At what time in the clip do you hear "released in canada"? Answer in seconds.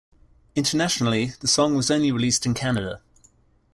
2.11-3.01